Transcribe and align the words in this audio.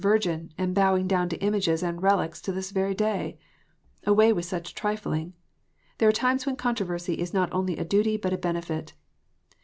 377 0.01 0.47
Virgin, 0.47 0.53
and 0.57 0.73
bowing 0.73 1.07
down 1.07 1.29
to 1.29 1.37
images 1.45 1.83
and 1.83 2.01
relics 2.01 2.41
to 2.41 2.51
this 2.51 2.71
very 2.71 2.95
day! 2.95 3.37
Away 4.03 4.33
with 4.33 4.45
such 4.45 4.73
trifling! 4.73 5.33
There 5.99 6.09
are 6.09 6.11
times 6.11 6.43
when 6.43 6.55
controversy 6.55 7.13
is 7.19 7.35
not 7.35 7.53
only 7.53 7.77
a 7.77 7.85
duty 7.85 8.17
but 8.17 8.33
a 8.33 8.37
benefit. 8.39 8.93